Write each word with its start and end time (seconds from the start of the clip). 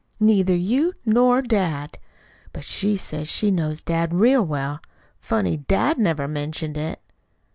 Neither 0.19 0.55
you 0.55 0.93
nor 1.05 1.43
dad. 1.43 1.99
But 2.53 2.63
she 2.65 2.97
says 2.97 3.27
she 3.29 3.51
knows 3.51 3.83
dad 3.83 4.15
real 4.15 4.43
well. 4.43 4.79
Funny 5.15 5.57
dad 5.57 5.99
never 5.99 6.27
mentioned 6.27 6.75
it! 6.75 6.99